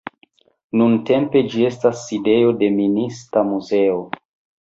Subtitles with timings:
[0.79, 4.01] Nuntempe ĝi estas sidejo de Minista muzeo.